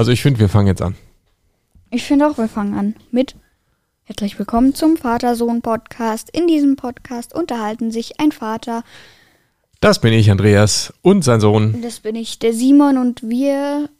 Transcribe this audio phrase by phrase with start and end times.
[0.00, 0.94] Also ich finde, wir fangen jetzt an.
[1.90, 3.36] Ich finde auch, wir fangen an mit
[4.04, 6.30] Herzlich willkommen zum Vater-Sohn-Podcast.
[6.34, 8.82] In diesem Podcast unterhalten sich ein Vater,
[9.82, 11.82] Das bin ich, Andreas, und sein Sohn.
[11.82, 13.90] das bin ich, der Simon, und wir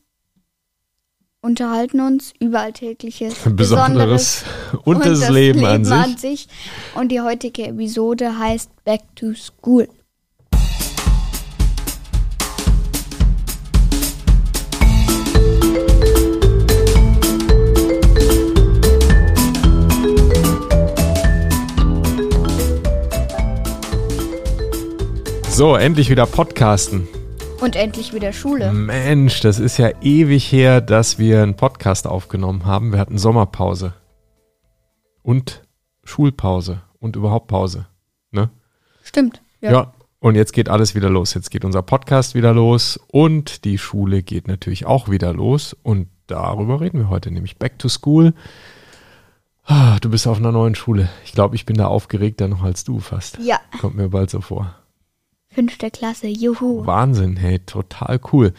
[1.42, 4.46] unterhalten uns über Alltägliches, Besonderes
[4.84, 6.18] und, das, Leben, an sich.
[6.18, 6.48] sich.
[6.94, 9.86] Und die heutige Episode heißt Back to School.
[25.60, 27.06] So, endlich wieder Podcasten.
[27.60, 28.72] Und endlich wieder Schule.
[28.72, 32.92] Mensch, das ist ja ewig her, dass wir einen Podcast aufgenommen haben.
[32.92, 33.92] Wir hatten Sommerpause.
[35.22, 35.62] Und
[36.02, 36.80] Schulpause.
[36.98, 37.84] Und überhaupt Pause.
[38.30, 38.48] Ne?
[39.02, 39.42] Stimmt.
[39.60, 39.92] Ja.
[40.18, 41.34] Und jetzt geht alles wieder los.
[41.34, 45.76] Jetzt geht unser Podcast wieder los und die Schule geht natürlich auch wieder los.
[45.82, 48.32] Und darüber reden wir heute, nämlich Back to School.
[49.66, 51.10] Ah, du bist auf einer neuen Schule.
[51.26, 53.36] Ich glaube, ich bin da aufgeregter noch als du fast.
[53.42, 54.79] Ja, Kommt mir bald so vor.
[55.52, 56.86] Fünfte Klasse, juhu.
[56.86, 58.52] Wahnsinn, hey, total cool.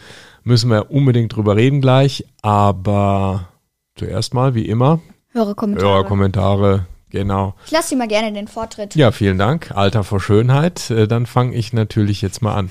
[0.44, 3.48] Müssen wir unbedingt drüber reden gleich, aber
[3.96, 5.00] zuerst mal, wie immer,
[5.34, 5.88] Höre Kommentare.
[5.88, 7.54] Hörerkommentare, genau.
[7.64, 8.94] Ich lasse dir mal gerne den Vortritt.
[8.96, 9.70] Ja, vielen Dank.
[9.74, 10.90] Alter vor Schönheit.
[10.90, 12.70] Äh, Dann fange ich natürlich jetzt mal an.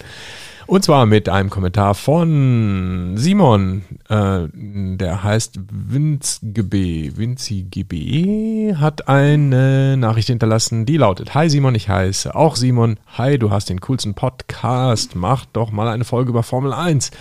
[0.68, 7.14] Und zwar mit einem Kommentar von Simon, äh, der heißt WinzGB.
[7.16, 13.00] WinziGB hat eine Nachricht hinterlassen, die lautet: Hi Simon, ich heiße auch Simon.
[13.18, 15.16] Hi, du hast den coolsten Podcast.
[15.16, 17.12] Mach doch mal eine Folge über Formel 1.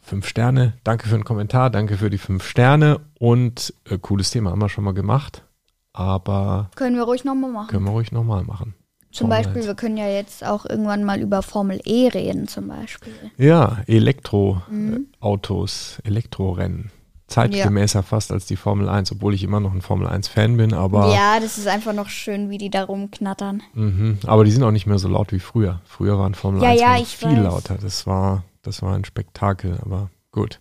[0.00, 0.74] Fünf Sterne.
[0.84, 3.00] Danke für den Kommentar, danke für die fünf Sterne.
[3.18, 5.44] Und äh, cooles Thema haben wir schon mal gemacht.
[5.92, 7.68] Aber Können wir ruhig nochmal machen.
[7.68, 8.74] können wir ruhig nochmal machen.
[9.14, 9.66] Zum Formel Beispiel, 1.
[9.66, 13.14] wir können ja jetzt auch irgendwann mal über Formel E reden, zum Beispiel.
[13.38, 16.90] Ja, Elektroautos, Elektrorennen.
[17.26, 21.14] Zeitgemäßer fast als die Formel 1, obwohl ich immer noch ein Formel 1-Fan bin, aber,
[21.14, 23.62] Ja, das ist einfach noch schön, wie die da rumknattern.
[23.72, 25.80] mhm, aber die sind auch nicht mehr so laut wie früher.
[25.86, 27.44] Früher waren Formel Ja, 1 ja, viel weiß.
[27.44, 27.78] lauter.
[27.80, 30.60] Das war, das war ein Spektakel, aber gut.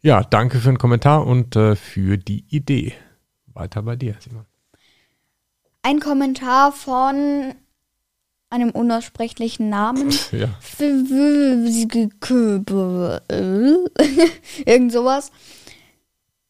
[0.00, 2.94] Ja, danke für den Kommentar und äh, für die Idee.
[3.52, 4.46] Weiter bei dir, Simon.
[5.82, 7.54] Ein Kommentar von
[8.50, 10.12] einem unaussprechlichen Namen.
[10.32, 10.48] Ja.
[14.66, 15.30] Irgend sowas.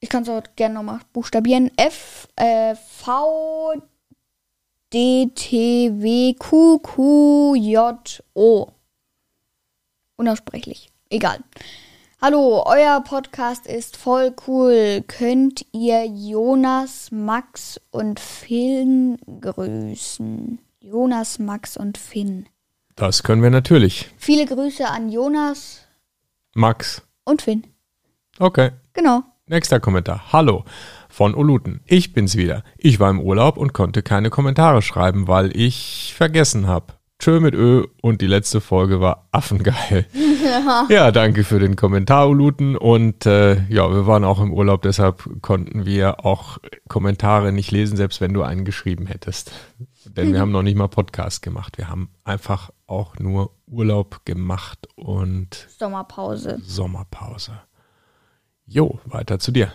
[0.00, 1.71] Ich kann es auch gerne nochmal buchstabieren.
[1.77, 3.75] F, äh, V,
[4.93, 8.69] D, T, W, Q, Q, J, O.
[10.17, 10.91] Unaussprechlich.
[11.11, 11.41] Egal.
[12.21, 15.05] Hallo, euer Podcast ist voll cool.
[15.06, 20.59] Könnt ihr Jonas, Max und Finn grüßen?
[20.81, 22.47] Jonas, Max und Finn.
[22.97, 24.11] Das können wir natürlich.
[24.17, 25.87] Viele Grüße an Jonas
[26.55, 27.03] Max.
[27.25, 27.65] und Finn.
[28.41, 28.73] Okay.
[28.95, 29.23] Genau.
[29.47, 30.33] Nächster Kommentar.
[30.33, 30.65] Hallo
[31.09, 31.83] von Oluten.
[31.87, 32.65] Ich bin's wieder.
[32.79, 36.99] Ich war im Urlaub und konnte keine Kommentare schreiben, weil ich vergessen hab.
[37.21, 40.06] Tschö mit Ö und die letzte Folge war affengeil.
[40.88, 42.76] Ja, danke für den Kommentar, Oluten.
[42.76, 47.97] Und äh, ja, wir waren auch im Urlaub, deshalb konnten wir auch Kommentare nicht lesen,
[47.97, 49.53] selbst wenn du einen geschrieben hättest.
[50.04, 51.78] Denn wir haben noch nicht mal Podcast gemacht.
[51.78, 56.59] Wir haben einfach auch nur Urlaub gemacht und Sommerpause.
[56.65, 57.53] Sommerpause.
[58.66, 59.72] Jo, weiter zu dir.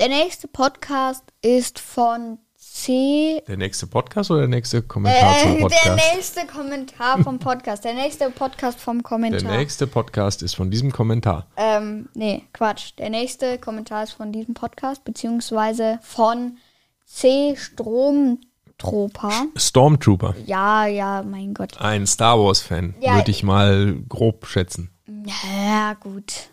[0.00, 2.38] Der nächste Podcast ist von
[2.82, 3.42] C.
[3.48, 6.14] Der nächste Podcast oder der nächste Kommentar Äh, der Podcast?
[6.14, 7.84] nächste Kommentar vom Podcast.
[7.84, 9.40] Der nächste Podcast vom Kommentar.
[9.50, 11.48] Der nächste Podcast ist von diesem Kommentar.
[11.56, 12.92] Ähm, nee, Quatsch.
[12.98, 16.58] Der nächste Kommentar ist von diesem Podcast, beziehungsweise von
[17.04, 17.56] C.
[17.56, 19.32] Stromtroper.
[19.56, 20.36] Stormtrooper.
[20.46, 21.80] Ja, ja, mein Gott.
[21.80, 23.16] Ein Star Wars-Fan, Ja.
[23.16, 24.90] würde ich mal grob schätzen.
[25.26, 26.48] Ja, gut.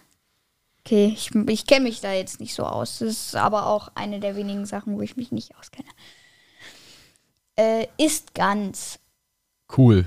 [0.86, 3.00] Okay, ich, ich kenne mich da jetzt nicht so aus.
[3.00, 5.88] Das ist aber auch eine der wenigen Sachen, wo ich mich nicht auskenne.
[7.56, 9.00] Äh, ist ganz.
[9.76, 10.06] Cool.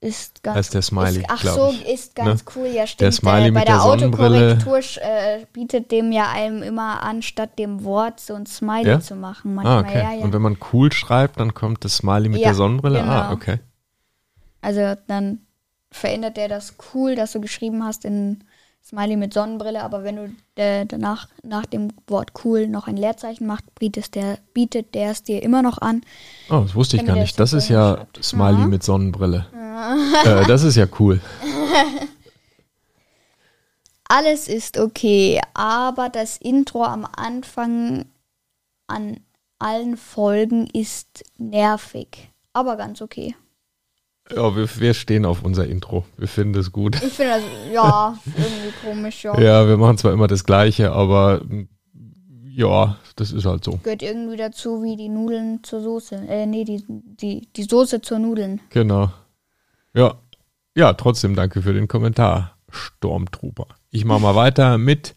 [0.00, 0.56] Ist ganz.
[0.56, 1.86] Heißt der Smiley, Ist, ach so, ich.
[1.86, 2.52] ist ganz Ne?
[2.56, 2.66] cool.
[2.68, 3.02] Ja, stimmt.
[3.02, 3.84] Der Smiley äh, bei mit der, der.
[3.84, 9.00] Autokorrektur äh, bietet dem ja einem immer an, statt dem Wort so ein Smiley Ja?
[9.00, 9.50] zu machen.
[9.58, 9.98] Ah, Manchmal, okay.
[9.98, 10.24] ja, ja.
[10.24, 13.02] Und wenn man cool schreibt, dann kommt das Smiley mit der Sonnenbrille?
[13.04, 13.32] Ah, genau.
[13.34, 13.58] okay.
[14.62, 15.46] Also dann
[15.92, 18.42] verändert der das cool, das du geschrieben hast, in
[18.82, 23.46] Smiley mit Sonnenbrille, aber wenn du äh, danach nach dem Wort cool noch ein Leerzeichen
[23.46, 26.02] machst, bietet der, bietet der es dir immer noch an.
[26.48, 27.38] Oh, das wusste ich gar nicht.
[27.38, 28.24] Das ist ja schreibt.
[28.24, 28.66] Smiley Ja.
[28.66, 29.46] mit Sonnenbrille.
[30.24, 31.20] äh, das ist ja cool.
[34.08, 38.06] Alles ist okay, aber das Intro am Anfang
[38.88, 39.20] an
[39.60, 43.36] allen Folgen ist nervig, aber ganz okay.
[44.34, 46.04] Ja, wir, wir stehen auf unser Intro.
[46.16, 46.96] Wir finden es gut.
[46.96, 47.42] Ich finde das,
[47.72, 49.38] ja, irgendwie komisch, ja.
[49.40, 51.42] Ja, wir machen zwar immer das Gleiche, aber
[52.44, 53.78] ja, das ist halt so.
[53.82, 56.16] Gehört irgendwie dazu wie die Nudeln zur Soße.
[56.28, 58.60] Äh, nee, die, die, die Soße zur Nudeln.
[58.70, 59.10] Genau.
[59.94, 60.14] Ja.
[60.76, 63.66] Ja, trotzdem danke für den Kommentar, Stormtrooper.
[63.90, 65.14] Ich mache mal weiter mit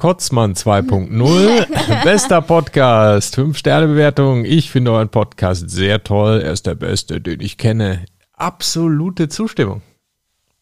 [0.00, 2.02] Kotzmann 2.0.
[2.04, 3.34] Bester Podcast.
[3.34, 4.46] Fünf Sterne Bewertung.
[4.46, 6.40] Ich finde euren Podcast sehr toll.
[6.42, 8.06] Er ist der beste, den ich kenne.
[8.32, 9.82] Absolute Zustimmung.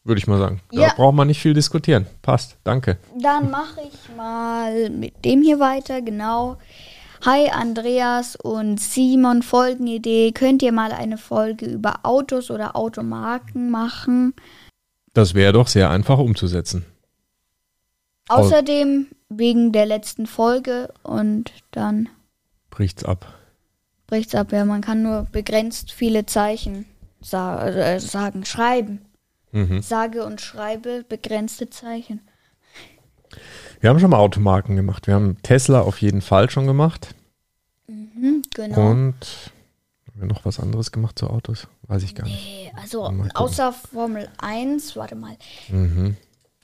[0.03, 0.61] Würde ich mal sagen.
[0.73, 0.93] Da Ja.
[0.97, 2.07] braucht man nicht viel diskutieren.
[2.21, 2.57] Passt.
[2.65, 2.99] Danke.
[3.17, 6.57] Dann mache ich mal mit dem hier weiter, genau.
[7.25, 10.33] Hi Andreas und Simon, Folgenidee.
[10.33, 14.35] Könnt ihr mal eine Folge über Autos oder Automarken machen?
[15.15, 16.85] Das wäre doch sehr einfach umzusetzen.
[18.29, 22.09] Au- Außerdem wegen der letzten Folge und dann
[22.71, 23.35] Bricht's ab.
[24.07, 24.53] bricht's ab.
[24.53, 26.87] Ja, man kann nur begrenzt viele Zeichen
[27.21, 29.01] sa äh, sagen, schreiben.
[29.51, 29.83] Mhm.
[29.83, 32.21] Sage und schreibe begrenzte Zeichen.
[33.81, 35.07] Wir haben schon mal Automarken gemacht.
[35.07, 37.15] Wir haben Tesla auf jeden Fall schon gemacht.
[37.87, 38.91] Hm, genau.
[38.91, 39.15] Und
[40.07, 41.67] haben wir noch was anderes gemacht zu Autos?
[41.83, 42.45] Weiß ich gar nicht.
[42.45, 43.33] Nee, also Mal gucken.
[43.37, 45.37] außer Formel 1, warte mal.
[45.69, 46.17] Mhm.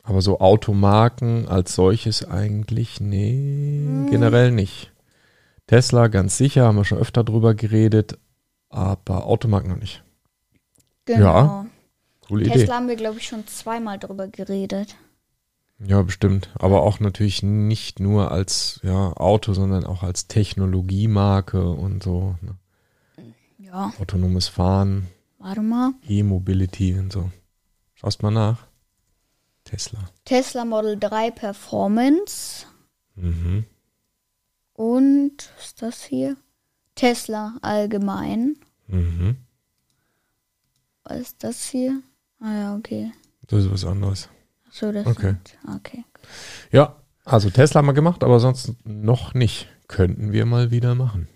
[0.05, 4.93] Aber so Automarken als solches eigentlich, nee, generell nicht.
[5.67, 8.19] Tesla ganz sicher, haben wir schon öfter drüber geredet,
[8.69, 10.05] aber Automarken noch nicht.
[11.06, 11.21] Genau.
[11.25, 11.67] Ja,
[12.29, 12.53] Coole Idee.
[12.53, 14.95] Tesla haben wir, glaube ich, schon zweimal drüber geredet.
[15.79, 16.51] Ja, bestimmt.
[16.55, 22.37] Aber auch natürlich nicht nur als ja, Auto, sondern auch als Technologiemarke und so.
[22.43, 22.56] Ne?
[23.59, 25.09] Ja, Autonomes Fahren,
[25.39, 25.93] warte mal.
[26.06, 27.31] E-Mobility und so.
[27.95, 28.67] Schaust mal nach.
[29.75, 29.99] Tesla.
[30.25, 32.67] Tesla Model 3 Performance
[33.17, 33.65] Mhm.
[34.75, 36.37] und was ist das hier?
[36.94, 38.56] Tesla allgemein.
[38.87, 39.37] Mhm.
[41.05, 42.00] Was ist das hier?
[42.41, 43.12] Ah ja, okay.
[43.49, 44.29] Das ist was anderes.
[44.71, 45.35] So, das Okay.
[45.35, 46.05] sind, okay.
[46.73, 49.69] Ja, also Tesla haben wir gemacht, aber sonst noch nicht.
[49.87, 51.29] Könnten wir mal wieder machen.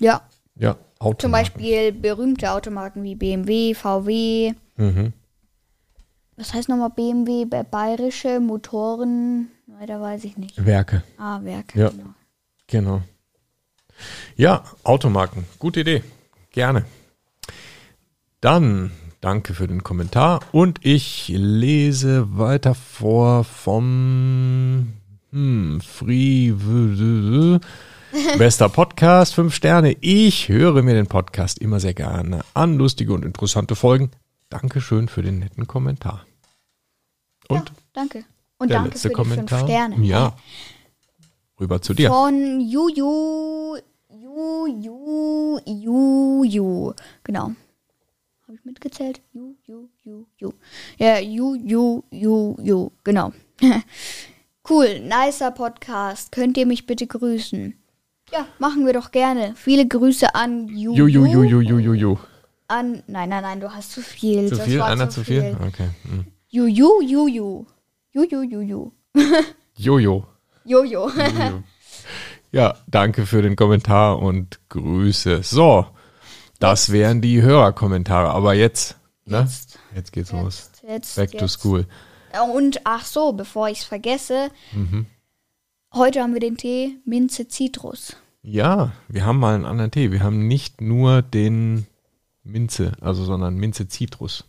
[0.00, 0.22] Ja,
[0.56, 1.20] Ja, Automarken.
[1.20, 4.54] zum Beispiel berühmte Automarken wie BMW, VW.
[4.76, 5.12] Mhm.
[6.36, 7.44] Was heißt nochmal BMW?
[7.44, 9.48] Ba- Bayerische Motoren.
[9.66, 10.64] Weiter weiß ich nicht.
[10.64, 11.74] Werke, Ah, Werk.
[11.74, 11.90] Ja.
[11.90, 12.14] Genau.
[12.66, 13.02] genau.
[14.36, 15.44] Ja, Automarken.
[15.58, 16.02] Gute Idee.
[16.50, 16.84] Gerne.
[18.40, 18.90] Dann
[19.20, 24.92] danke für den Kommentar und ich lese weiter vor vom
[25.30, 26.52] hm, Free
[28.38, 29.96] Bester Podcast, fünf Sterne.
[30.00, 32.76] Ich höre mir den Podcast immer sehr gerne an.
[32.76, 34.10] Lustige und interessante Folgen.
[34.52, 36.26] Dankeschön für den netten Kommentar.
[37.48, 38.24] Und ja, danke.
[38.58, 39.58] Und der danke letzte für die Kommentar.
[39.60, 40.04] fünf Sterne.
[40.04, 40.36] Ja.
[41.58, 42.10] Rüber zu dir.
[42.10, 43.78] Von Juju,
[44.10, 46.92] Juju, Juju.
[47.24, 47.52] Genau.
[48.46, 49.22] Habe ich mitgezählt?
[49.32, 50.52] Ju, Ju, Ju, Ju.
[50.98, 52.90] Ja, Ju, Ju, Ju, Ju.
[53.04, 53.32] Genau.
[54.68, 56.30] cool, nicer Podcast.
[56.30, 57.74] Könnt ihr mich bitte grüßen?
[58.30, 59.54] Ja, machen wir doch gerne.
[59.56, 60.94] Viele Grüße an Juju.
[60.94, 62.18] Ju, ju, ju, ju, ju, ju, ju.
[62.72, 64.48] An, nein, nein, nein, du hast zu viel.
[64.48, 64.80] Zu Das viel?
[64.80, 65.56] Einer zu viel?
[65.66, 65.88] Okay.
[66.04, 66.24] Hm.
[66.48, 67.66] Juju, Juju.
[68.12, 68.90] Juju, Juju.
[69.76, 70.26] Jojo.
[70.64, 71.10] Jojo.
[72.50, 75.42] Ja, danke für den Kommentar und Grüße.
[75.42, 75.86] So,
[76.60, 78.30] das wären die Hörerkommentare.
[78.30, 79.40] Aber jetzt, ne?
[79.40, 79.78] Jetzt.
[79.94, 80.70] Jetzt geht's los.
[80.70, 81.52] Jetzt, jetzt, Back to jetzt.
[81.52, 81.86] school.
[82.54, 85.06] Und ach so, bevor ich es vergesse, Mhm.
[85.94, 88.16] heute haben wir den Tee Minze Zitrus.
[88.42, 90.10] Ja, wir haben mal einen anderen Tee.
[90.10, 91.86] Wir haben nicht nur den
[92.44, 94.44] Minze, also sondern Minze Zitrus.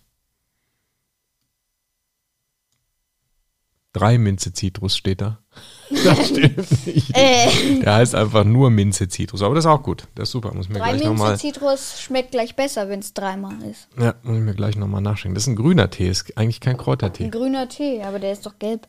[3.94, 5.40] Drei Minze Zitrus steht da.
[6.04, 7.16] Das stimmt nicht.
[7.16, 9.44] Äh, Der heißt einfach nur Minze Zitrus.
[9.44, 10.08] Aber das ist auch gut.
[10.16, 10.52] Das ist super.
[10.56, 11.38] Muss mir drei gleich Minze nochmal.
[11.38, 13.88] Zitrus schmeckt gleich besser, wenn es dreimal ist.
[14.00, 15.36] Ja, muss ich mir gleich nochmal nachschenken.
[15.36, 17.26] Das ist ein grüner Tee, ist eigentlich kein Kräutertee.
[17.26, 18.88] Ein grüner Tee, aber der ist doch gelb.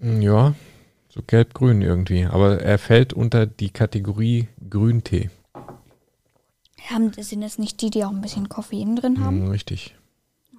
[0.00, 0.54] Ja,
[1.10, 2.24] so gelb-grün irgendwie.
[2.24, 5.28] Aber er fällt unter die Kategorie Grüntee.
[6.90, 9.42] Haben, sind das nicht die, die auch ein bisschen Koffein drin haben?
[9.44, 9.94] Hm, richtig.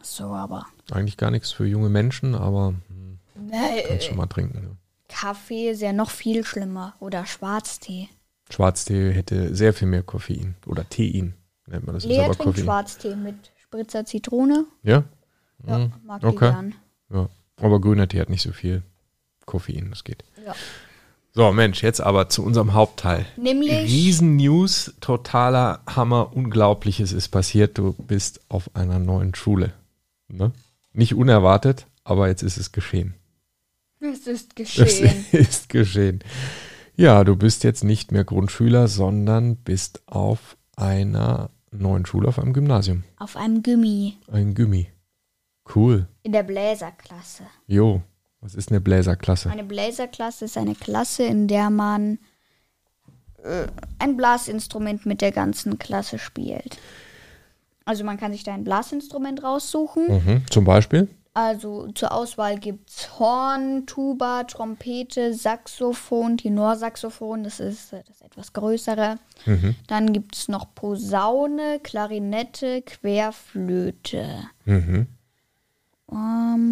[0.03, 0.65] So, aber.
[0.91, 4.61] Eigentlich gar nichts für junge Menschen, aber hm, kannst Nee, schon mal trinken.
[4.61, 4.77] Ne?
[5.07, 6.93] Kaffee ist ja noch viel schlimmer.
[6.99, 8.09] Oder Schwarztee.
[8.49, 10.55] Schwarztee hätte sehr viel mehr Koffein.
[10.65, 11.33] Oder Tein
[11.67, 12.03] nennt man das.
[12.03, 12.63] ist Lea aber trinkt Koffein.
[12.63, 14.65] Schwarztee mit Spritzer Zitrone.
[14.83, 15.03] Ja?
[15.67, 16.31] Ja, Hm, mag okay.
[16.31, 16.75] die gern.
[17.13, 17.29] ja.
[17.57, 18.83] Aber grüner Tee hat nicht so viel
[19.45, 19.89] Koffein.
[19.89, 20.23] Das geht.
[20.45, 20.53] Ja.
[21.39, 23.25] So, Mensch, jetzt aber zu unserem Hauptteil.
[23.37, 23.71] Nämlich.
[23.71, 27.77] Riesen-News, totaler Hammer, Unglaubliches ist passiert.
[27.77, 29.71] Du bist auf einer neuen Schule.
[30.27, 30.51] Ne?
[30.91, 33.13] Nicht unerwartet, aber jetzt ist es geschehen.
[34.01, 35.25] Es ist Es geschehen.
[35.31, 36.19] ist geschehen.
[36.97, 42.51] Ja, du bist jetzt nicht mehr Grundschüler, sondern bist auf einer neuen Schule auf einem
[42.51, 43.05] Gymnasium.
[43.17, 44.17] Auf einem Gummi.
[44.29, 44.89] Ein Gummi.
[45.73, 46.05] Cool.
[46.21, 47.43] In der Bläserklasse.
[47.65, 48.01] Jo.
[48.41, 49.49] Was ist eine Bläserklasse?
[49.49, 52.19] Eine Bläserklasse ist eine Klasse, in der man
[53.43, 53.67] äh,
[53.99, 56.77] ein Blasinstrument mit der ganzen Klasse spielt.
[57.85, 60.07] Also man kann sich da ein Blasinstrument raussuchen.
[60.07, 60.43] Mhm.
[60.49, 61.09] Zum Beispiel?
[61.33, 69.15] Also zur Auswahl gibt es Horn, Tuba, Trompete, Saxophon, Tenorsaxophon, das ist das etwas größere.
[69.45, 69.75] Mhm.
[69.87, 74.49] Dann gibt es noch Posaune, Klarinette, Querflöte.
[74.65, 75.07] Mhm.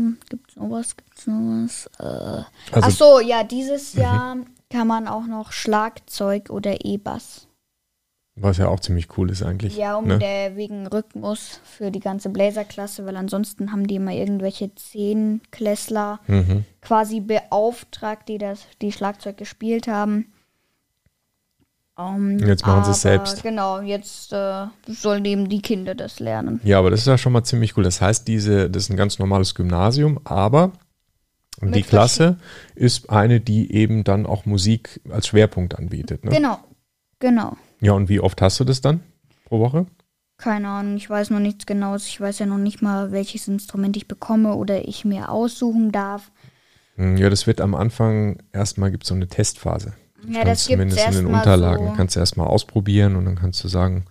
[0.08, 0.96] Ähm, gibt's noch was?
[0.98, 1.88] Gibt's noch was?
[2.00, 4.38] Äh, Also- ach so, ja, dieses Jahr
[4.72, 7.48] kann man auch noch Schlagzeug oder E-Bass.
[8.40, 9.76] Was ja auch ziemlich cool ist eigentlich.
[9.78, 10.20] Ja, um ne?
[10.20, 16.64] der wegen Rhythmus für die ganze Bläserklasse, weil ansonsten haben die immer irgendwelche Zehnklässler Mhm.
[16.82, 20.32] quasi beauftragt, die das, die Schlagzeug gespielt haben.
[21.98, 23.42] Ähm, Jetzt machen sie es selbst.
[23.44, 26.60] Genau, jetzt äh, sollen eben die Kinder das lernen.
[26.64, 27.84] Ja, aber das ist ja schon mal ziemlich cool.
[27.84, 30.72] Das heißt, diese, das ist ein ganz normales Gymnasium, aber
[31.62, 32.38] die Mit Klasse
[32.76, 36.24] ist eine, die eben dann auch Musik als Schwerpunkt anbietet.
[36.24, 36.30] Ne?
[36.32, 36.60] Genau,
[37.20, 37.58] genau.
[37.80, 39.00] Ja, und wie oft hast du das dann
[39.46, 39.88] pro Woche?
[40.38, 42.06] Keine Ahnung, ich weiß noch nichts Genaues.
[42.08, 46.32] Ich weiß ja noch nicht mal, welches Instrument ich bekomme oder ich mir aussuchen darf.
[46.96, 49.94] Hm, Ja, das wird am Anfang erstmal gibt es so eine Testphase.
[50.28, 51.94] Ja, das zumindest in den Unterlagen so.
[51.94, 54.06] kannst du erstmal ausprobieren und dann kannst du sagen,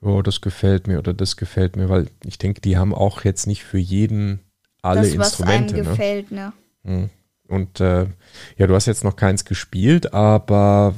[0.00, 3.46] oh, das gefällt mir oder das gefällt mir, weil ich denke, die haben auch jetzt
[3.46, 4.40] nicht für jeden
[4.82, 5.74] alle das, was einem Instrumente.
[5.74, 5.82] Ne?
[5.82, 6.52] gefällt, ne?
[6.82, 7.10] Mhm.
[7.48, 8.06] Und äh,
[8.56, 10.94] ja, du hast jetzt noch keins gespielt, aber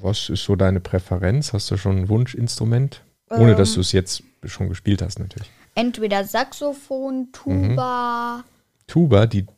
[0.00, 1.52] was ist so deine Präferenz?
[1.52, 3.02] Hast du schon ein Wunschinstrument?
[3.30, 3.56] Ohne Ähm.
[3.56, 5.50] dass du es jetzt schon gespielt hast, natürlich.
[5.74, 8.44] Entweder Saxophon, Tuba,
[8.86, 9.52] Tuba, die die.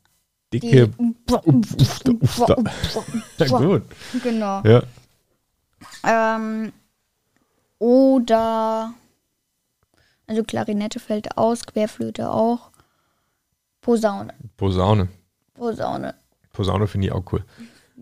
[0.52, 0.88] Dicke.
[3.38, 3.82] Gut.
[4.22, 4.62] Genau.
[4.62, 4.82] Ja.
[6.04, 6.72] Ähm,
[7.78, 8.94] oder.
[10.26, 12.70] Also Klarinette fällt aus, Querflöte auch.
[13.80, 14.34] Posaune.
[14.56, 15.08] Posaune.
[15.54, 16.14] Posaune.
[16.52, 17.44] Posaune finde ich auch cool.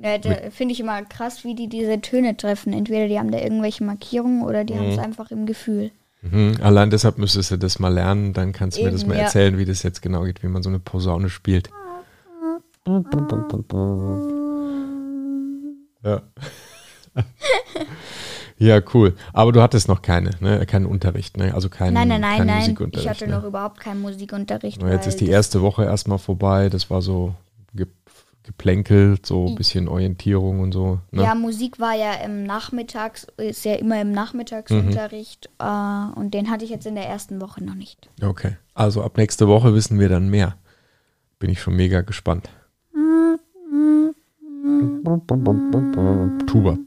[0.03, 0.19] Ja,
[0.51, 2.73] finde ich immer krass, wie die diese Töne treffen.
[2.73, 5.93] Entweder die haben da irgendwelche Markierungen oder die haben es einfach im Gefühl.
[6.23, 6.57] Mhm.
[6.63, 9.25] Allein deshalb müsstest du das mal lernen, dann kannst du mir das Eben, mal ja.
[9.25, 11.69] erzählen, wie das jetzt genau geht, wie man so eine Posaune spielt.
[16.03, 16.23] Ja.
[18.59, 19.15] ja, cool.
[19.33, 20.67] Aber du hattest noch keine, ne?
[20.67, 21.55] keinen Unterricht, ne?
[21.55, 22.91] also keinen, Nein, nein, nein, keinen nein.
[22.93, 23.37] Ich hatte ne?
[23.37, 24.83] noch überhaupt keinen Musikunterricht.
[24.83, 27.35] Na, Jetzt ist die erste Woche erstmal vorbei, das war so
[27.73, 27.87] ge
[28.43, 31.01] geplänkelt, so ein bisschen Orientierung und so.
[31.11, 31.23] Ne?
[31.23, 35.67] Ja, Musik war ja im Nachmittags, ist ja immer im Nachmittagsunterricht Mhm.
[35.67, 38.11] äh, und den hatte ich jetzt in der ersten Woche noch nicht.
[38.23, 40.57] Okay, also ab nächste Woche wissen wir dann mehr.
[41.39, 42.51] Bin ich schon mega gespannt.
[46.47, 46.79] Tuba.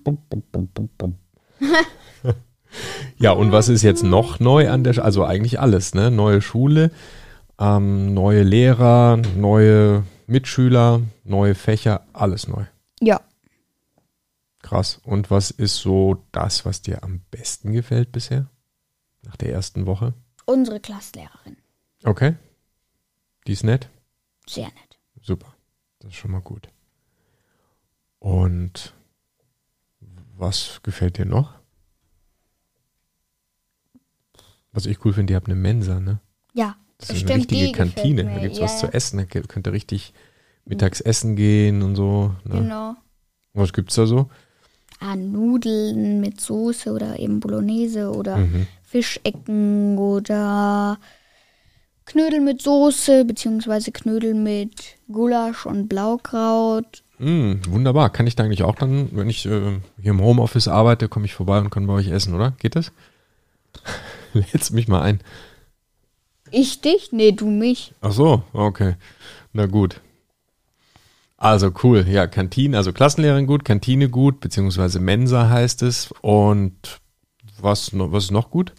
[3.17, 5.05] ja, und was ist jetzt noch neu an der Schule?
[5.05, 6.11] Also eigentlich alles, ne?
[6.11, 6.91] Neue Schule,
[7.59, 12.65] ähm, neue Lehrer, neue Mitschüler, neue Fächer, alles neu.
[12.99, 13.21] Ja,
[14.67, 14.99] Krass.
[15.05, 18.47] Und was ist so das, was dir am besten gefällt bisher?
[19.23, 20.13] Nach der ersten Woche?
[20.45, 21.57] unsere Klasslehrerin.
[22.03, 22.35] Okay.
[23.45, 23.89] Die ist nett.
[24.45, 24.99] Sehr nett.
[25.21, 25.53] Super.
[25.99, 26.69] Das ist schon mal gut.
[28.19, 28.93] Und
[30.37, 31.53] was gefällt dir noch?
[34.71, 36.19] Was ich cool finde, ihr habt eine Mensa, ne?
[36.53, 38.23] Ja, Das ist eine stimmt, richtige die gefällt Kantine.
[38.25, 38.91] Da gibt es ja, was zu ja.
[38.93, 39.17] essen.
[39.17, 40.13] Da könnt ihr richtig
[40.65, 42.35] mittags essen gehen und so.
[42.43, 42.59] Ne?
[42.61, 42.95] Genau.
[43.53, 44.29] Was gibt's da so?
[44.99, 48.67] Ah, Nudeln mit Soße oder eben Bolognese oder Mhm.
[48.83, 50.97] Fischecken oder
[52.05, 57.03] Knödel mit Soße beziehungsweise Knödel mit Gulasch und Blaukraut.
[57.19, 58.09] Mm, wunderbar.
[58.11, 61.33] Kann ich da eigentlich auch dann, wenn ich äh, hier im Homeoffice arbeite, komme ich
[61.33, 62.51] vorbei und kann bei euch essen, oder?
[62.59, 62.91] Geht das?
[64.33, 65.21] Lädst mich mal ein.
[66.51, 67.11] Ich dich?
[67.11, 67.93] Nee, du mich.
[68.01, 68.95] Ach so, okay.
[69.53, 69.99] Na gut.
[71.37, 72.05] Also cool.
[72.07, 76.11] Ja, Kantine, also Klassenlehrerin gut, Kantine gut, beziehungsweise Mensa heißt es.
[76.21, 76.99] Und
[77.59, 78.73] was, was ist noch gut?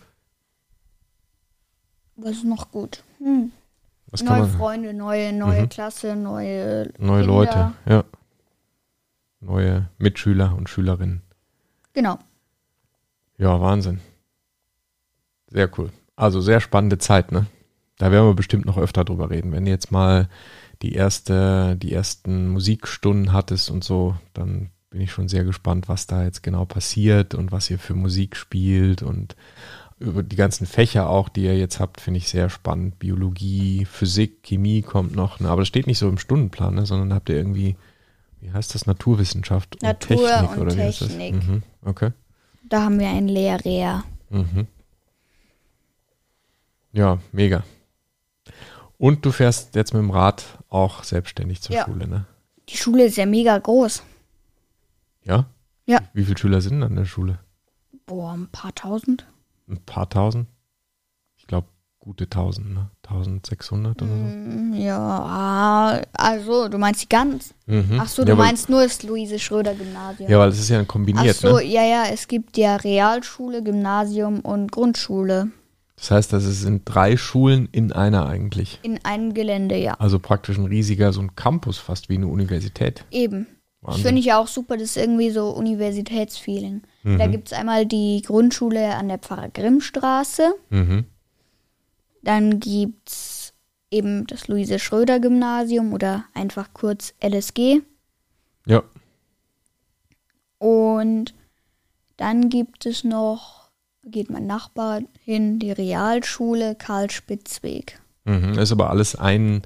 [2.17, 3.05] Was ist noch gut?
[3.19, 3.53] Hm.
[4.23, 4.51] Neue man?
[4.51, 5.69] Freunde, neue, neue Mhm.
[5.69, 7.23] Klasse, neue, Neue Kinder.
[7.27, 8.05] Leute, ja.
[9.41, 11.23] Neue Mitschüler und Schülerinnen.
[11.93, 12.19] Genau.
[13.37, 14.01] Ja, Wahnsinn.
[15.49, 15.91] Sehr cool.
[16.17, 17.47] Also sehr spannende Zeit, ne?
[17.97, 19.53] Da werden wir bestimmt noch öfter drüber reden.
[19.53, 20.29] Wenn du jetzt mal
[20.83, 26.07] die erste, die ersten Musikstunden hattest und so, dann bin ich schon sehr gespannt, was
[26.07, 29.37] da jetzt genau passiert und was ihr für Musik spielt und
[29.99, 32.99] über die ganzen Fächer auch, die ihr jetzt habt, finde ich sehr spannend.
[32.99, 35.49] Biologie, Physik, Chemie kommt noch, ne?
[35.49, 36.87] aber das steht nicht so im Stundenplan, ne?
[36.87, 37.77] sondern habt ihr irgendwie,
[38.41, 40.91] wie heißt das, Naturwissenschaft und Natur Technik und oder wie?
[40.91, 41.35] Technik.
[41.35, 41.63] Mhm.
[41.83, 42.13] Okay.
[42.69, 44.05] Da haben wir einen Lehrer.
[44.31, 44.67] Mhm.
[46.93, 47.65] Ja, mega.
[48.99, 51.85] Und du fährst jetzt mit dem Rad auch selbstständig zur Ja.
[51.85, 52.27] Schule, ne?
[52.69, 54.03] Die Schule ist ja mega groß.
[55.25, 55.47] Ja?
[55.87, 56.01] Ja.
[56.13, 57.39] Wie viele Schüler sind an der Schule?
[58.07, 59.27] Boah, ein paar tausend.
[59.69, 60.49] Ein paar tausend?
[62.01, 62.91] Gute tausend, ne?
[63.03, 64.17] 1600 oder so.
[64.17, 67.53] Mm, Ja, also du meinst die ganz.
[67.67, 67.99] Mhm.
[68.01, 70.31] Ach so, ja, du aber- meinst nur das Luise-Schröder-Gymnasium.
[70.31, 71.65] Ja, weil es ist ja Ach kombiniert, so, ne?
[71.65, 75.51] ja, ja, es gibt ja Realschule, Gymnasium und Grundschule
[75.97, 78.79] Das heißt, das sind drei Schulen in einer eigentlich.
[78.83, 79.95] in einem Gelände, ja.
[79.95, 83.05] Also praktisch ein riesiger, so ein Campus fast wie eine Universität.
[83.11, 83.49] Eben.
[83.83, 84.05] Das Wahnsinn.
[84.07, 86.83] finde ich ja auch super, das ist irgendwie so Universitätsfeeling.
[87.03, 87.19] Mhm.
[87.19, 91.05] Da gibt es einmal die Grundschule an der Pfarrer Grimmstraße, Mhm.
[92.29, 93.55] Dann gibt es
[93.91, 97.81] eben das Luise-Schröder-Gymnasium oder einfach kurz LSG.
[98.67, 98.83] Ja.
[100.59, 101.33] Und
[102.19, 103.71] dann gibt es noch,
[104.05, 107.99] geht mein Nachbar hin, die Realschule Karl Spitzweg.
[108.25, 108.59] Mhm.
[108.59, 109.63] Ist aber alles ein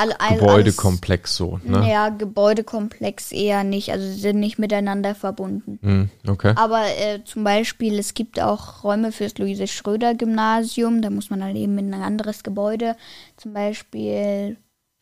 [0.00, 1.86] All, all, Gebäudekomplex so, ne?
[1.90, 5.78] ja, Gebäudekomplex eher nicht, also sie sind nicht miteinander verbunden.
[5.82, 6.10] Mhm.
[6.26, 6.54] Okay.
[6.56, 11.76] Aber äh, zum Beispiel, es gibt auch Räume fürs Luise-Schröder-Gymnasium, da muss man dann eben
[11.76, 12.96] in ein anderes Gebäude.
[13.36, 14.56] Zum Beispiel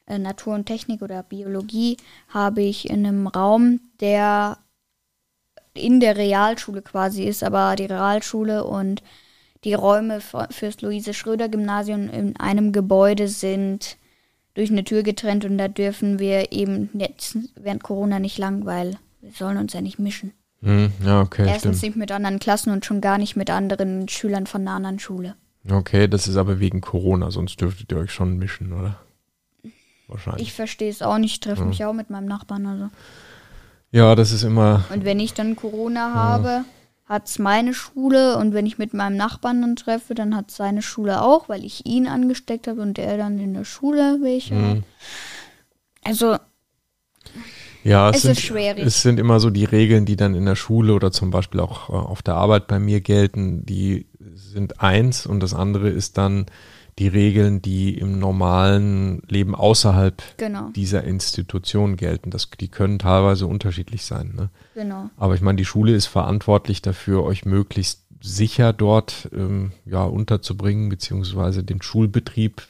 [0.06, 1.96] äh, Natur und Technik oder Biologie
[2.28, 4.58] habe ich in einem Raum, der
[5.74, 9.04] in der Realschule quasi ist, aber die Realschule und
[9.62, 13.96] die Räume fürs Luise-Schröder-Gymnasium in einem Gebäude sind
[14.58, 18.96] durch eine Tür getrennt und da dürfen wir eben jetzt während Corona nicht lang, weil
[19.20, 20.32] wir sollen uns ja nicht mischen.
[20.62, 20.90] Mhm.
[21.04, 21.94] Ja, okay, Erstens stimmt.
[21.94, 25.36] nicht mit anderen Klassen und schon gar nicht mit anderen Schülern von einer anderen Schule.
[25.70, 28.98] Okay, das ist aber wegen Corona, sonst dürftet ihr euch schon mischen, oder?
[30.08, 30.48] Wahrscheinlich.
[30.48, 32.66] Ich verstehe es auch nicht, ich treffe mich auch mit meinem Nachbarn.
[32.66, 32.88] Also.
[33.92, 34.84] ja, das ist immer.
[34.92, 36.64] Und wenn ich dann Corona habe,
[37.08, 40.82] hat es meine Schule und wenn ich mit meinem Nachbarn dann treffe, dann hat seine
[40.82, 44.54] Schule auch, weil ich ihn angesteckt habe und er dann in der Schule welche.
[44.54, 44.82] Mhm.
[46.04, 46.36] Also,
[47.82, 48.84] Ja, es, Es sind, ist schwierig.
[48.84, 51.88] es sind immer so die Regeln, die dann in der Schule oder zum Beispiel auch
[51.88, 56.46] äh, auf der Arbeit bei mir gelten, die sind eins und das andere ist dann
[56.98, 62.30] die Regeln, die im normalen Leben außerhalb genau, dieser Institution gelten.
[62.30, 64.34] Das, die können teilweise unterschiedlich sein.
[64.36, 64.50] Ne?
[64.74, 65.10] genau.
[65.16, 70.88] Aber ich meine, die Schule ist verantwortlich dafür, euch möglichst sicher dort ähm, ja, unterzubringen,
[70.88, 72.62] beziehungsweise den Schulbetrieb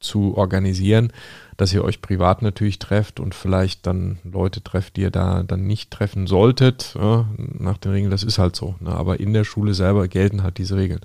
[0.00, 1.12] zu organisieren,
[1.58, 5.66] dass ihr euch privat natürlich trefft und vielleicht dann Leute trefft, die ihr da dann
[5.66, 8.76] nicht treffen solltet, ja, nach den Regeln, das ist halt so.
[8.80, 8.90] Ne?
[8.90, 11.00] Aber in der Schule selber gelten halt diese Regeln.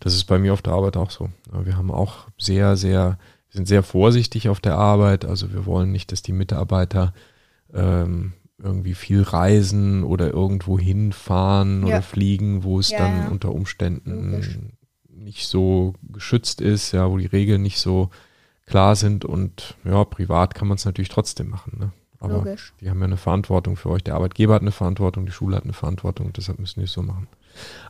[0.00, 1.30] Das ist bei mir auf der Arbeit auch so.
[1.64, 3.16] Wir haben auch sehr, sehr,
[3.50, 5.24] wir sind sehr vorsichtig auf der Arbeit.
[5.24, 7.14] Also wir wollen nicht, dass die Mitarbeiter
[7.72, 11.86] ähm, irgendwie viel reisen oder irgendwo hinfahren Ja.
[11.86, 14.58] oder fliegen, wo es Ja, dann unter Umständen Logisch.
[15.08, 18.10] nicht so geschützt ist, ja, wo die Regeln nicht so
[18.72, 21.76] klar sind und ja, privat kann man es natürlich trotzdem machen.
[21.78, 21.92] Ne?
[22.18, 22.72] Aber Logisch.
[22.80, 24.02] die haben ja eine Verantwortung für euch.
[24.02, 27.02] Der Arbeitgeber hat eine Verantwortung, die Schule hat eine Verantwortung deshalb müssen die es so
[27.02, 27.28] machen.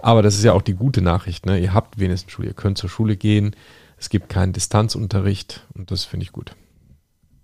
[0.01, 1.47] Aber das ist ja auch die gute Nachricht.
[1.47, 1.61] Ne?
[1.61, 3.55] Ihr habt wenigstens Schule, ihr könnt zur Schule gehen.
[3.97, 6.57] Es gibt keinen Distanzunterricht und das finde ich gut.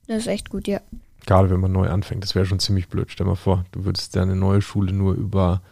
[0.09, 0.81] Das ist echt gut, ja.
[1.27, 2.25] Gerade wenn man neu anfängt.
[2.25, 3.13] Das wäre schon ziemlich blöd.
[3.13, 5.63] Stell mal vor, du würdest deine neue Schule nur über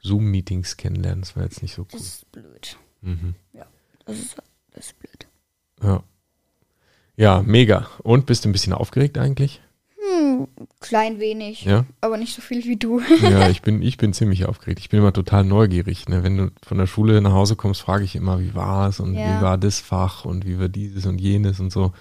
[0.00, 1.20] Zoom-Meetings kennenlernen.
[1.20, 2.00] Das wäre jetzt nicht so Das cool.
[2.00, 2.76] ist blöd.
[3.02, 3.34] Mhm.
[4.06, 4.36] Das ist,
[4.72, 5.28] das ist blöd.
[5.82, 6.02] Ja.
[7.16, 7.88] Ja, mega.
[8.02, 9.60] Und bist du ein bisschen aufgeregt eigentlich?
[9.98, 10.48] Hm,
[10.80, 11.84] klein wenig, Ja.
[12.00, 13.00] aber nicht so viel wie du.
[13.22, 14.80] Ja, ich bin, ich bin ziemlich aufgeregt.
[14.80, 16.08] Ich bin immer total neugierig.
[16.08, 16.22] Ne?
[16.22, 19.14] Wenn du von der Schule nach Hause kommst, frage ich immer, wie war es und
[19.14, 19.38] Ja.
[19.38, 21.92] wie war das Fach und wie war dieses und jenes und so.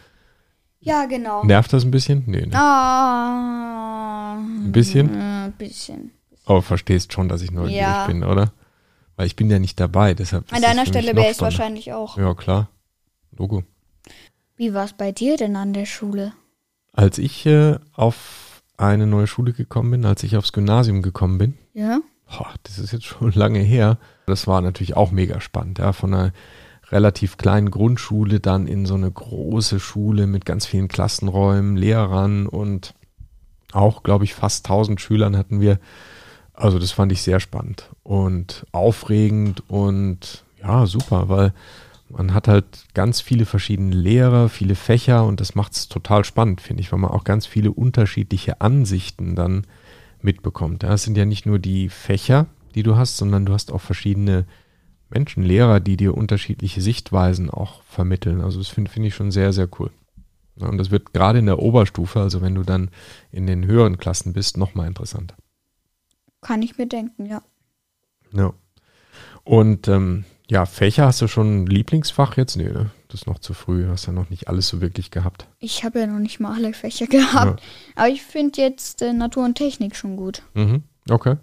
[0.80, 1.44] Ja, genau.
[1.44, 2.24] Nervt das ein bisschen?
[2.26, 2.56] Nee, ne?
[2.56, 5.16] Ah, Ein bisschen?
[5.16, 6.12] Ein bisschen.
[6.46, 8.08] Aber verstehst schon, dass ich neugierig Ja.
[8.08, 8.52] bin, oder?
[9.16, 12.18] Weil ich bin ja nicht dabei, deshalb An deiner Stelle wäre ich wahrscheinlich auch.
[12.18, 12.70] Ja, klar.
[13.38, 13.64] Logo.
[14.62, 16.34] Wie war es bei dir denn an der Schule?
[16.94, 21.58] Als ich äh, auf eine neue Schule gekommen bin, als ich aufs Gymnasium gekommen bin,
[21.74, 22.00] Ja?
[22.30, 23.98] boah, das ist jetzt schon lange her.
[24.28, 26.32] Das war natürlich auch mega spannend, ja, von einer
[26.92, 32.94] relativ kleinen Grundschule dann in so eine große Schule mit ganz vielen Klassenräumen, Lehrern und
[33.74, 35.80] auch, glaube ich, fast 1000 Schülern hatten wir.
[36.54, 41.52] Also das fand ich sehr spannend und aufregend und ja, super, weil
[42.12, 46.62] man hat halt ganz viele verschiedene Lehrer, viele Fächer und das macht es total spannend,
[46.62, 49.66] finde ich, weil man auch ganz viele unterschiedliche Ansichten dann
[50.22, 50.84] mitbekommt.
[50.84, 53.82] Ja, es sind ja nicht nur die Fächer, die du hast, sondern du hast auch
[53.82, 54.46] verschiedene
[55.10, 58.42] Menschen, Lehrer, die dir unterschiedliche Sichtweisen auch vermitteln.
[58.42, 59.92] Also das finde find ich schon sehr, sehr cool.
[60.56, 62.90] Ja, und das wird gerade in der Oberstufe, also wenn du dann
[63.32, 65.36] in den höheren Klassen bist, nochmal interessanter.
[66.42, 67.42] Kann ich mir denken, ja.
[68.34, 68.54] Ja.
[69.44, 72.58] Und ähm, Ja, Fächer hast du schon ein Lieblingsfach jetzt?
[72.58, 72.92] Nee, ne?
[73.08, 73.88] Das ist noch zu früh.
[73.88, 75.48] Hast ja noch nicht alles so wirklich gehabt.
[75.60, 77.64] Ich habe ja noch nicht mal alle Fächer gehabt.
[77.96, 80.44] Aber ich finde jetzt äh, Natur und Technik schon gut.
[80.54, 80.84] Mhm.
[81.10, 81.38] Okay.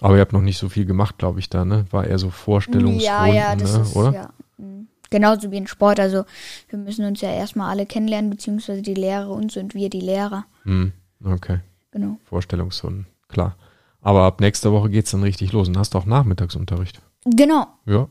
[0.00, 1.86] Aber ihr habt noch nicht so viel gemacht, glaube ich, da, ne?
[1.90, 3.82] War eher so Vorstellungsrunden, ja, ja, das ne?
[3.82, 4.12] ist oder?
[4.12, 4.30] ja.
[4.58, 5.98] mm, Genauso wie in Sport.
[5.98, 6.24] Also
[6.68, 10.46] wir müssen uns ja erstmal alle kennenlernen, beziehungsweise die Lehrer uns und wir die Lehrer.
[10.62, 10.92] Hm,
[11.24, 11.62] okay.
[11.90, 12.18] Genau.
[12.22, 13.56] Vorstellungsrunden, klar.
[14.02, 17.02] Aber ab nächster Woche geht's dann richtig los und hast auch Nachmittagsunterricht.
[17.24, 17.66] Genau.
[17.86, 18.08] Ja,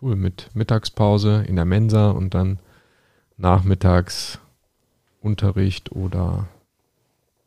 [0.00, 0.16] cool.
[0.16, 2.58] Mit Mittagspause in der Mensa und dann
[3.36, 6.48] Nachmittagsunterricht oder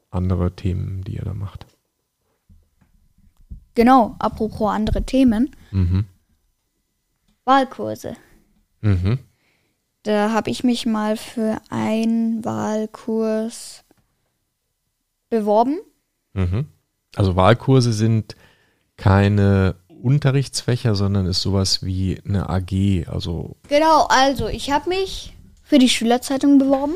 [0.09, 1.65] andere Themen, die ihr da macht.
[3.75, 4.15] Genau.
[4.19, 5.55] Apropos andere Themen.
[5.71, 6.05] Mhm.
[7.45, 8.15] Wahlkurse.
[8.81, 9.19] Mhm.
[10.03, 13.83] Da habe ich mich mal für einen Wahlkurs
[15.29, 15.79] beworben.
[16.33, 16.67] Mhm.
[17.15, 18.35] Also Wahlkurse sind
[18.97, 23.05] keine Unterrichtsfächer, sondern ist sowas wie eine AG.
[23.07, 25.33] Also, Genau, also ich habe mich
[25.63, 26.93] für die Schülerzeitung beworben.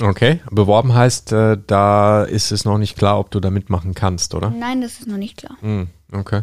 [0.00, 0.40] okay.
[0.50, 4.50] Beworben heißt, äh, da ist es noch nicht klar, ob du da mitmachen kannst, oder?
[4.50, 5.56] Nein, das ist noch nicht klar.
[5.60, 6.42] Hm, okay.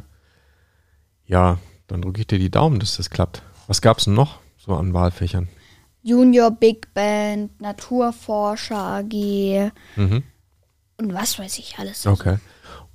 [1.26, 3.42] Ja, dann drücke ich dir die Daumen, dass das klappt.
[3.68, 5.48] Was gab's denn noch so an Wahlfächern?
[6.02, 10.24] Junior Big Band, Naturforscher AG Mhm.
[10.98, 12.06] und was weiß ich alles.
[12.06, 12.38] Okay.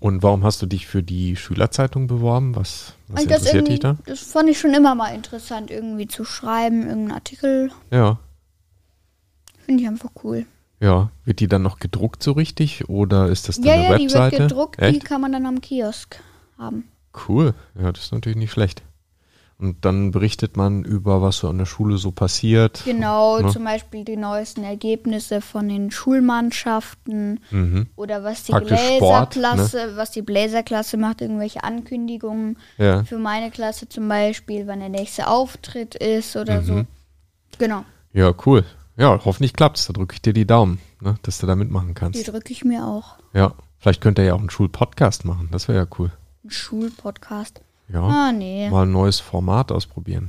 [0.00, 2.54] Und warum hast du dich für die Schülerzeitung beworben?
[2.54, 3.96] Was, was das, interessiert dich da?
[4.06, 7.72] das fand ich schon immer mal interessant, irgendwie zu schreiben, irgendeinen Artikel.
[7.90, 8.18] Ja.
[9.64, 10.46] Finde ich einfach cool.
[10.80, 11.10] Ja.
[11.24, 14.04] Wird die dann noch gedruckt so richtig oder ist das dann Ja, eine ja, die
[14.04, 14.38] Webseite?
[14.38, 15.04] wird gedruckt, die Echt?
[15.04, 16.20] kann man dann am Kiosk
[16.56, 16.84] haben.
[17.28, 17.54] Cool.
[17.80, 18.82] Ja, das ist natürlich nicht schlecht.
[19.60, 22.82] Und dann berichtet man über, was so an der Schule so passiert.
[22.84, 23.50] Genau, Ne?
[23.50, 27.86] zum Beispiel die neuesten Ergebnisse von den Schulmannschaften Mhm.
[27.96, 29.42] oder was die Praktisch Sport, ne?
[29.42, 33.02] Bläserklasse, was die Bläserklasse macht, irgendwelche Ankündigungen Ja.
[33.04, 36.64] für meine Klasse zum Beispiel, wann der nächste Auftritt ist oder Mhm.
[36.64, 36.84] so.
[37.58, 38.64] Genau, Ja, cool.
[38.96, 39.86] Ja, hoffentlich klappt's.
[39.86, 42.28] Da drücke ich dir die Daumen, ne, dass du da mitmachen die kannst.
[42.28, 43.16] drücke ich mir auch.
[43.32, 43.54] Ja.
[43.80, 45.48] Vielleicht könnt ihr ja auch einen Schulpodcast machen.
[45.52, 46.10] Das wäre ja cool.
[46.44, 47.60] Ein Schulpodcast.
[47.92, 48.02] Ja.
[48.02, 48.68] Ah, nee.
[48.70, 50.28] Mal ein neues Format ausprobieren.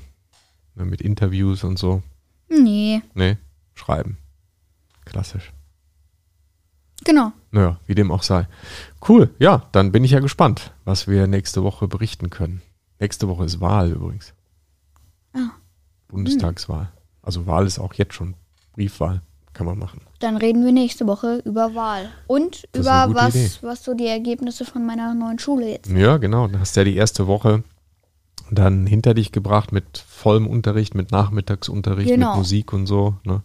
[0.76, 2.02] Ne, mit Interviews und so.
[2.48, 3.38] Nee, Nee,
[3.76, 4.18] schreiben.
[5.06, 5.52] Klassisch.
[7.04, 7.32] genau.
[7.52, 8.48] Naja, wie dem auch sei.
[9.08, 12.62] Cool, ja, dann bin ich ja gespannt, was wir nächste Woche berichten können.
[13.00, 14.34] Nächste Woche ist Wahl übrigens.
[15.34, 15.50] Ah.
[16.08, 16.92] Bundestagswahl.
[17.22, 18.36] Also Wahl ist auch jetzt schon
[18.74, 19.22] Briefwahl.
[19.60, 20.00] Kann man machen.
[20.20, 22.08] Dann reden wir nächste Woche über Wahl.
[22.28, 23.50] Und Das über was, Idee.
[23.60, 25.90] was so die Ergebnisse von meiner neuen Schule jetzt.
[25.92, 26.48] Ja, genau.
[26.48, 27.64] Dann hast du ja die erste Woche
[28.50, 32.30] dann hinter dich gebracht mit vollem Unterricht, mit Nachmittagsunterricht, Genau.
[32.30, 33.16] mit Musik und so.
[33.26, 33.42] Ne?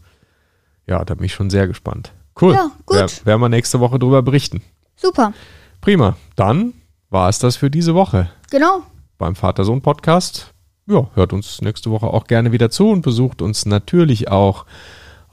[0.87, 2.13] Ja, da bin ich schon sehr gespannt.
[2.41, 2.53] Cool.
[2.55, 2.97] Ja, gut.
[2.97, 4.63] Wer- Werden wir nächste Woche drüber berichten.
[4.95, 5.33] Super.
[5.81, 6.17] Prima.
[6.37, 6.75] Dann
[7.11, 8.31] war es das für diese Woche.
[8.53, 8.83] Genau.
[9.19, 10.53] beim Vater-Sohn-Podcast.
[10.87, 14.65] Ja, hört uns nächste Woche auch gerne wieder zu und besucht uns natürlich auch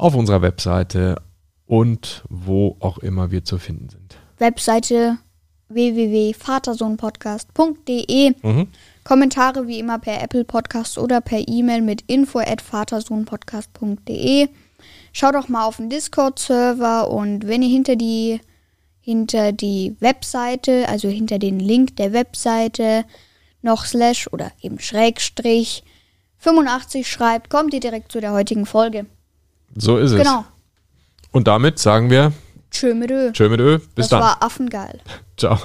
[0.02, 1.22] auf unserer Webseite
[1.68, 4.18] und wo auch immer wir zu finden sind.
[4.40, 5.20] Webseite
[5.70, 8.34] www.vatersohnpodcast.de.
[8.42, 8.68] Mhm.
[9.04, 14.48] Kommentare wie immer per Apple Podcast oder per E-Mail mit info at vatersohnpodcast.de.
[15.14, 18.42] Schaut doch mal auf den Discord-Server und wenn ihr hinter die,
[19.02, 23.06] hinter die Webseite, also hinter den Link der Webseite
[23.62, 25.84] noch Slash oder eben Schrägstrich
[26.40, 29.06] 85 schreibt, kommt ihr direkt zu der heutigen Folge.
[29.76, 30.18] So ist es.
[30.18, 30.46] Genau.
[31.32, 32.34] Und damit sagen wir
[32.72, 33.32] Tschö mit Ö.
[33.32, 33.78] Tschö mit Ö.
[33.80, 34.22] Bis Das dann.
[34.22, 35.00] war affengeil.
[35.38, 35.58] Ciao.